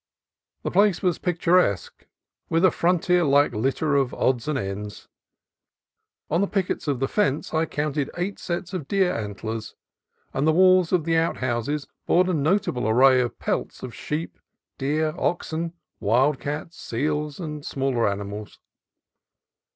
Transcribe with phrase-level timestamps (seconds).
[0.63, 2.07] The place was picturesque
[2.49, 5.07] with a frontier like litter of odds and ends.
[6.31, 9.75] On the pickets of the fence I counted eight sets of deer antlers,
[10.33, 14.39] and the walls of the outhouses bore a notable array of pelts of sheep,
[14.79, 18.57] deer, oxen, wild cats, seals, and smaller animals.